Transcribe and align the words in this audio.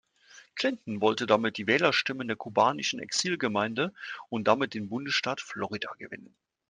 Clinton 0.55 0.99
wollte 0.99 1.27
damit 1.27 1.57
die 1.59 1.67
Wählerstimmen 1.67 2.27
der 2.27 2.35
kubanischen 2.35 2.99
Exilgemeinde 2.99 3.93
und 4.29 4.47
damit 4.47 4.73
den 4.73 4.89
Bundesstaat 4.89 5.41
Florida 5.41 5.91
gewinnen. 5.99 6.35